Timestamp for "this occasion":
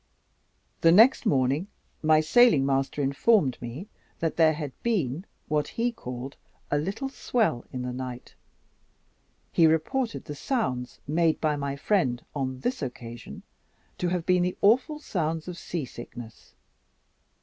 12.61-13.43